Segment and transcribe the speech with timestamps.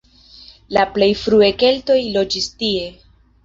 [0.77, 2.93] La plej frue keltoj loĝis tie.